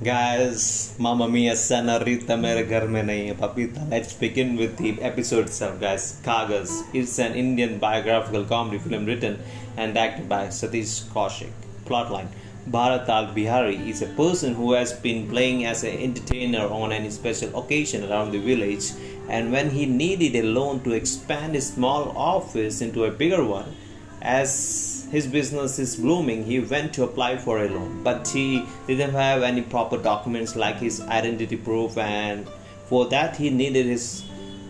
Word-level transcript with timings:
Guys, 0.00 0.94
Mamma 0.96 1.28
Mia 1.28 1.54
Sanarita 1.54 2.38
Mere 2.38 2.62
Ghar 2.62 2.86
Mein 2.86 3.08
Nahi 3.08 3.28
Hai 3.28 3.34
Papita. 3.34 3.90
Let's 3.90 4.12
begin 4.12 4.54
with 4.54 4.76
the 4.76 5.02
episode 5.02 5.46
itself, 5.46 5.80
guys. 5.80 6.20
Kaagaz. 6.22 6.84
It's 6.94 7.18
an 7.18 7.34
Indian 7.34 7.80
biographical 7.80 8.44
comedy 8.44 8.78
film 8.78 9.06
written 9.06 9.40
and 9.76 9.98
acted 9.98 10.28
by 10.28 10.46
Satish 10.58 11.02
Kaushik. 11.06 11.50
Plotline. 11.84 12.28
Bharat 12.70 13.08
Lal 13.08 13.34
Bihari 13.34 13.90
is 13.90 14.00
a 14.00 14.06
person 14.06 14.54
who 14.54 14.72
has 14.74 14.92
been 14.92 15.28
playing 15.28 15.64
as 15.64 15.82
an 15.82 15.98
entertainer 15.98 16.68
on 16.68 16.92
any 16.92 17.10
special 17.10 17.58
occasion 17.58 18.08
around 18.08 18.30
the 18.30 18.38
village 18.38 18.92
and 19.28 19.50
when 19.50 19.68
he 19.70 19.84
needed 19.84 20.36
a 20.36 20.42
loan 20.44 20.78
to 20.84 20.92
expand 20.92 21.56
his 21.56 21.72
small 21.72 22.16
office 22.16 22.80
into 22.80 23.04
a 23.04 23.10
bigger 23.10 23.42
one, 23.42 23.74
as 24.22 24.97
his 25.10 25.26
business 25.26 25.78
is 25.78 25.96
blooming, 25.96 26.44
he 26.44 26.60
went 26.60 26.92
to 26.94 27.04
apply 27.04 27.38
for 27.38 27.64
a 27.64 27.68
loan, 27.68 28.02
but 28.02 28.28
he 28.28 28.64
didn't 28.86 29.12
have 29.12 29.42
any 29.42 29.62
proper 29.62 29.96
documents 29.96 30.54
like 30.56 30.76
his 30.76 31.00
identity 31.00 31.56
proof, 31.56 31.96
and 31.96 32.46
for 32.86 33.06
that 33.08 33.36
he 33.36 33.50
needed 33.50 33.86
his 33.86 34.24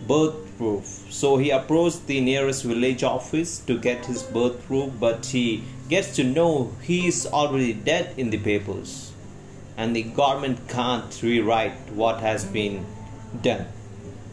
birth 0.07 0.35
proof. 0.57 0.85
So 1.09 1.37
he 1.37 1.49
approached 1.49 2.07
the 2.07 2.21
nearest 2.21 2.63
village 2.63 3.03
office 3.03 3.59
to 3.59 3.77
get 3.77 4.05
his 4.05 4.23
birth 4.23 4.65
proof, 4.65 4.91
but 4.99 5.25
he 5.25 5.63
gets 5.89 6.15
to 6.15 6.23
know 6.23 6.71
he 6.81 7.07
is 7.07 7.25
already 7.27 7.73
dead 7.73 8.13
in 8.17 8.29
the 8.29 8.37
papers, 8.37 9.11
and 9.77 9.95
the 9.95 10.03
government 10.03 10.67
can't 10.67 11.21
rewrite 11.21 11.91
what 11.91 12.21
has 12.21 12.45
been 12.45 12.85
done. 13.41 13.65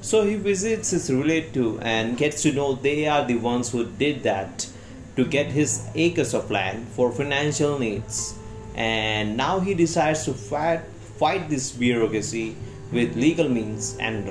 So 0.03 0.25
he 0.25 0.37
visits 0.37 0.91
his 0.91 1.13
relative 1.13 1.81
and 1.83 2.17
gets 2.17 2.43
to 2.43 2.53
know 2.53 2.75
they 2.75 3.09
are 3.09 3.25
the 3.27 3.37
ones 3.37 3.73
who 3.73 3.85
did 3.85 4.23
that 4.23 4.69
to 5.17 5.25
get 5.25 5.47
his 5.47 5.89
acres 5.95 6.35
of 6.35 6.51
land 6.51 6.87
for 6.89 7.11
financial 7.11 7.79
needs. 7.79 8.35
And 8.75 9.37
now 9.37 9.61
he 9.61 9.75
decides 9.75 10.25
to 10.27 10.35
fight, 10.35 10.83
fight 11.19 11.49
this 11.49 11.73
bureaucracy 11.73 12.57
with 12.93 13.17
legal 13.17 13.49
means 13.49 13.97
and 13.99 14.31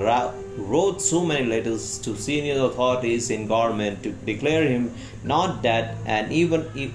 wrote 0.58 1.02
so 1.02 1.26
many 1.26 1.46
letters 1.46 1.98
to 2.00 2.16
senior 2.16 2.64
authorities 2.66 3.30
in 3.30 3.48
government 3.48 4.04
to 4.04 4.12
declare 4.12 4.68
him 4.68 4.94
not 5.24 5.62
dead 5.62 5.98
and 6.06 6.32
even 6.32 6.70
if, 6.76 6.92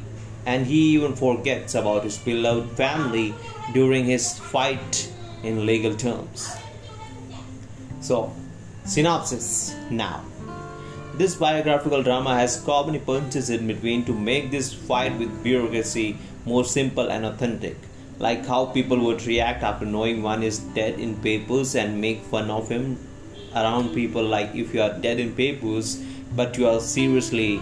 and 0.47 0.67
he 0.67 0.95
even 0.95 1.15
forgets 1.15 1.75
about 1.75 2.05
his 2.05 2.17
beloved 2.17 2.71
family 2.77 3.35
during 3.75 4.07
his 4.07 4.39
fight 4.39 5.13
in 5.43 5.67
legal 5.67 5.95
terms. 5.95 6.51
So, 8.01 8.33
synopsis 8.85 9.75
now. 9.91 10.25
This 11.21 11.35
biographical 11.35 12.03
drama 12.03 12.35
has 12.35 12.63
comedy 12.65 12.99
punches 12.99 13.51
in 13.51 13.67
between 13.67 14.07
to 14.07 14.15
make 14.15 14.51
this 14.51 14.73
fight 14.73 15.19
with 15.19 15.43
bureaucracy 15.43 16.17
more 16.47 16.65
simple 16.65 17.13
and 17.13 17.27
authentic. 17.27 17.77
Like 18.19 18.47
how 18.47 18.65
people 18.65 18.99
would 19.01 19.27
react 19.27 19.63
after 19.63 19.85
knowing 19.85 20.23
one 20.23 20.43
is 20.43 20.61
dead 20.79 20.99
in 20.99 21.17
papers 21.17 21.75
and 21.75 22.01
make 22.01 22.23
fun 22.23 22.51
of 22.51 22.71
him 22.71 22.97
around 23.55 23.93
people, 23.93 24.23
like 24.23 24.55
if 24.55 24.73
you 24.73 24.81
are 24.81 24.99
dead 24.99 25.21
in 25.21 25.35
papers 25.35 26.03
but 26.35 26.57
you 26.57 26.67
are 26.67 26.81
seriously 26.81 27.61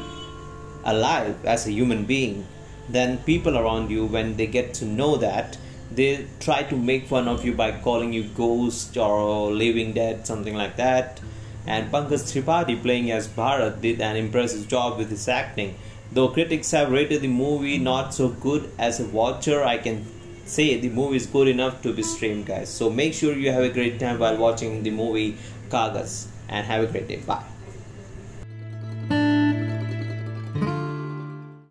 alive 0.84 1.44
as 1.44 1.66
a 1.66 1.72
human 1.72 2.04
being, 2.04 2.46
then 2.88 3.18
people 3.24 3.58
around 3.58 3.90
you, 3.90 4.06
when 4.06 4.36
they 4.36 4.46
get 4.46 4.72
to 4.74 4.84
know 4.84 5.16
that, 5.16 5.58
they 5.90 6.26
try 6.38 6.62
to 6.62 6.76
make 6.76 7.08
fun 7.08 7.26
of 7.26 7.44
you 7.44 7.54
by 7.54 7.72
calling 7.72 8.12
you 8.12 8.22
ghost 8.36 8.96
or 8.96 9.50
living 9.50 9.94
dead, 9.94 10.28
something 10.28 10.54
like 10.54 10.76
that 10.76 11.20
and 11.68 11.92
Pankaj 11.92 12.22
Tripathi 12.28 12.80
playing 12.82 13.10
as 13.12 13.28
Bharat 13.28 13.82
did 13.82 14.00
an 14.00 14.16
impressive 14.16 14.68
job 14.68 14.96
with 14.96 15.10
his 15.10 15.28
acting. 15.28 15.74
Though 16.10 16.28
critics 16.28 16.70
have 16.70 16.90
rated 16.90 17.20
the 17.20 17.28
movie 17.28 17.76
not 17.76 18.14
so 18.14 18.28
good 18.28 18.70
as 18.78 19.00
a 19.00 19.04
watcher, 19.18 19.62
I 19.62 19.76
can 19.76 20.06
say 20.46 20.80
the 20.80 20.88
movie 20.88 21.16
is 21.16 21.26
good 21.26 21.48
enough 21.48 21.82
to 21.82 21.92
be 21.92 22.02
streamed, 22.02 22.46
guys. 22.46 22.70
So 22.70 22.88
make 22.88 23.12
sure 23.12 23.34
you 23.34 23.52
have 23.52 23.62
a 23.62 23.68
great 23.68 24.00
time 24.00 24.18
while 24.18 24.38
watching 24.38 24.82
the 24.82 24.90
movie 24.90 25.36
Kaagaz 25.68 26.26
and 26.48 26.66
have 26.66 26.84
a 26.84 26.86
great 26.86 27.06
day. 27.06 27.16
Bye. 27.16 27.44